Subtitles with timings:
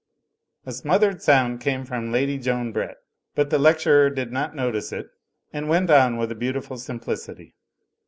[0.65, 2.97] A smothered soimd came from Lady Joan Brett,
[3.35, 5.11] but the lecturer did not notice it
[5.53, 7.53] and went on with a beautiful simplicity.